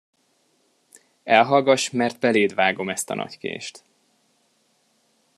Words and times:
Elhallgass, 1.23 1.89
mert 1.91 2.19
beléd 2.19 2.53
vágom 2.53 2.89
ezt 2.89 3.09
a 3.09 3.13
nagy 3.15 3.37
kést! 3.37 3.83